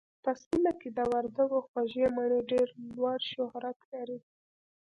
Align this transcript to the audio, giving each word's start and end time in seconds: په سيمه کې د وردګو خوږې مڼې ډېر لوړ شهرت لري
په 0.23 0.31
سيمه 0.43 0.71
کې 0.79 0.89
د 0.97 0.99
وردګو 1.11 1.57
خوږې 1.67 2.07
مڼې 2.15 2.39
ډېر 2.51 2.67
لوړ 2.95 3.19
شهرت 3.31 3.79
لري 3.93 4.19